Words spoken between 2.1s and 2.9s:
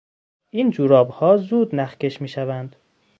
میشوند.